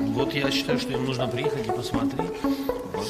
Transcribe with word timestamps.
вот 0.00 0.32
я 0.34 0.50
считаю, 0.50 0.78
что 0.78 0.92
им 0.92 1.04
нужно 1.04 1.28
приехать 1.28 1.66
и 1.66 1.70
посмотреть, 1.70 2.30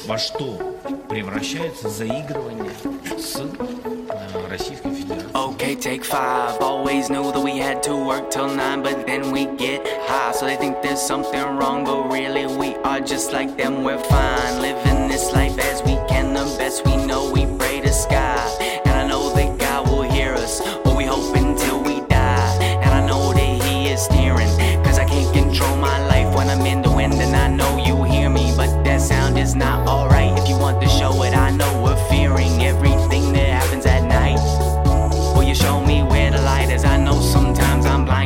во 0.05 0.17
что 0.17 0.77
превращается 1.09 1.89
заигрывание 1.89 2.71
с 3.17 3.35
э, 3.37 4.49
Российской 4.49 4.91
Федерацией. 4.93 5.31
Okay, 5.33 5.75
take 5.75 6.03
five. 6.03 6.59
Always 6.61 7.09
knew 7.09 7.31
that 7.31 7.41
we 7.41 7.57
had 7.57 7.83
to 7.83 7.95
work 7.95 8.29
till 8.31 8.47
nine, 8.47 8.81
but 8.81 9.05
then 9.05 9.31
we 9.31 9.45
get 9.57 9.85
high. 10.07 10.31
So 10.31 10.45
they 10.45 10.55
think 10.55 10.81
there's 10.81 11.01
something 11.01 11.41
wrong, 11.57 11.83
but 11.83 12.09
really 12.11 12.45
we 12.47 12.75
are 12.83 12.99
just 12.99 13.31
like 13.31 13.57
them. 13.57 13.83
We're 13.83 13.97
fine, 13.97 14.61
living 14.61 15.07
this 15.07 15.31
life 15.33 15.57
as 15.59 15.81
we 15.83 15.97
can, 16.07 16.33
the 16.33 16.45
best 16.57 16.85
we 16.85 16.95
know. 16.95 17.29
We 17.31 17.45
pray 17.57 17.81
to 17.81 17.91
sky, 17.91 18.37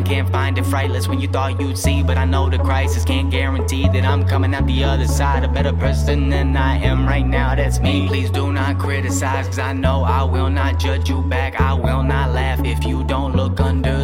can't 0.05 0.29
find 0.29 0.57
it 0.57 0.63
frightless 0.65 1.07
when 1.07 1.19
you 1.19 1.27
thought 1.27 1.59
you'd 1.59 1.77
see. 1.77 2.03
But 2.03 2.17
I 2.17 2.25
know 2.25 2.49
the 2.49 2.59
crisis 2.59 3.03
can't 3.03 3.29
guarantee 3.31 3.87
that 3.89 4.05
I'm 4.05 4.25
coming 4.25 4.53
out 4.53 4.67
the 4.67 4.83
other 4.83 5.07
side 5.07 5.43
a 5.43 5.47
better 5.47 5.73
person 5.73 6.29
than 6.29 6.55
I 6.55 6.77
am 6.77 7.07
right 7.07 7.25
now. 7.25 7.55
That's 7.55 7.79
me. 7.79 8.07
Please 8.07 8.29
do 8.29 8.53
not 8.53 8.77
criticize, 8.77 9.47
cause 9.47 9.59
I 9.59 9.73
know 9.73 10.03
I 10.03 10.23
will 10.23 10.49
not 10.49 10.79
judge 10.79 11.09
you 11.09 11.21
back. 11.23 11.59
I 11.59 11.73
will 11.73 12.03
not 12.03 12.31
laugh 12.31 12.63
if 12.63 12.85
you 12.85 13.03
don't 13.03 13.35
look 13.35 13.59
under 13.59 13.94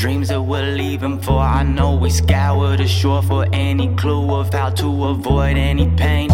dreams 0.00 0.28
that 0.28 0.40
we're 0.40 0.74
leaving 0.76 1.20
for. 1.20 1.38
I 1.38 1.62
know 1.62 1.94
we 1.94 2.08
scour 2.08 2.74
the 2.74 2.88
shore 2.88 3.22
for 3.22 3.44
any 3.52 3.94
clue 3.96 4.34
of 4.34 4.50
how 4.50 4.70
to 4.70 5.04
avoid 5.04 5.58
any 5.58 5.90
pain. 5.90 6.30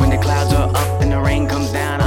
When 0.00 0.08
the 0.08 0.16
clouds 0.16 0.54
are 0.54 0.70
up 0.74 1.02
and 1.02 1.12
the 1.12 1.20
rain 1.20 1.46
comes 1.46 1.72
down, 1.72 2.05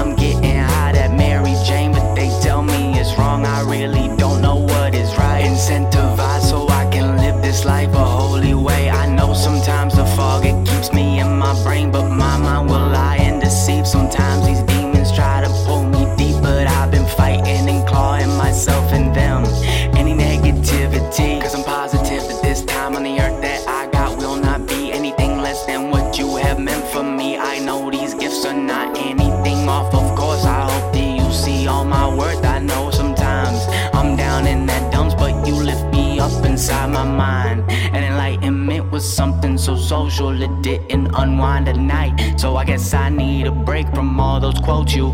are 28.49 28.53
not 28.53 28.97
anything 28.97 29.69
off, 29.69 29.93
of 29.93 30.15
course. 30.17 30.43
I 30.43 30.61
hope 30.69 30.93
that 30.93 31.09
you 31.19 31.31
see 31.31 31.67
all 31.67 31.85
my 31.85 32.07
worth. 32.15 32.43
I 32.43 32.57
know 32.59 32.89
sometimes 32.89 33.59
I'm 33.93 34.15
down 34.15 34.47
in 34.47 34.65
that 34.65 34.91
dumps, 34.91 35.13
but 35.13 35.45
you 35.45 35.53
lift 35.53 35.85
me 35.93 36.19
up 36.19 36.43
inside 36.45 36.87
my 36.87 37.03
mind. 37.03 37.69
And 37.69 38.03
enlightenment 38.03 38.91
was 38.91 39.05
something 39.05 39.55
so 39.57 39.75
social, 39.75 40.41
it 40.41 40.63
didn't 40.63 41.11
unwind 41.13 41.69
at 41.69 41.77
night. 41.77 42.39
So 42.39 42.55
I 42.55 42.65
guess 42.65 42.93
I 42.93 43.09
need 43.09 43.45
a 43.45 43.51
break 43.51 43.87
from 43.93 44.19
all 44.19 44.39
those 44.39 44.59
quotes 44.59 44.95
you 44.95 45.13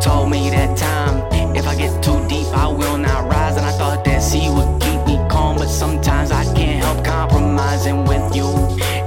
told 0.00 0.30
me 0.30 0.50
that 0.50 0.76
time. 0.78 1.16
If 1.56 1.66
I 1.66 1.74
get 1.74 1.92
too 2.02 2.18
deep, 2.28 2.46
I 2.64 2.68
will 2.68 2.96
not 2.96 3.28
rise. 3.28 3.56
And 3.56 3.66
I 3.66 3.72
thought 3.72 4.04
that 4.04 4.22
sea 4.22 4.48
would 4.50 4.80
keep 4.80 5.00
me 5.06 5.16
calm, 5.28 5.56
but 5.56 5.68
sometimes 5.68 6.30
I 6.30 6.44
can't 6.54 6.84
help 6.84 7.04
compromising 7.04 8.04
with 8.04 8.36
you. 8.36 8.50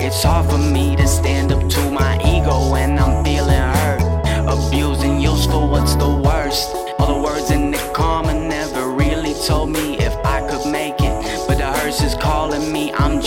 It's 0.05 0.21
hard 0.23 0.49
for 0.49 0.57
me 0.57 0.95
to 0.97 1.07
stand 1.07 1.24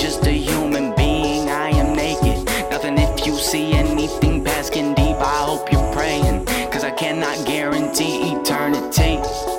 just 0.09 0.27
a 0.27 0.33
human 0.33 0.95
being. 0.97 1.51
I 1.51 1.69
am 1.69 1.95
naked. 1.95 2.43
Nothing 2.71 2.97
if 2.97 3.27
you 3.27 3.37
see 3.37 3.73
anything 3.73 4.43
past 4.43 4.73
deep. 4.73 5.19
I 5.21 5.43
hope 5.45 5.71
you're 5.71 5.93
praying. 5.93 6.47
Cause 6.73 6.83
I 6.83 6.93
cannot 6.93 7.47
guarantee 7.47 8.33
eternity. 8.33 9.58